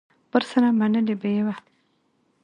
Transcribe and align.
ورسره 0.31 0.69
منلې 0.79 1.15
به 1.21 1.27
یې 1.35 1.41
وه 1.45 1.55